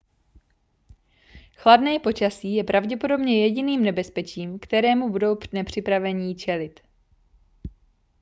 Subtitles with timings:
[1.55, 6.79] chladné počasí je pravděpodobně jediným nebezpečím kterému budou nepřipravení čelit